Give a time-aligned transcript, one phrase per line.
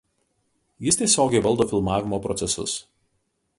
[0.85, 2.77] Jis tiesiogiai valdo filmavimo procesus.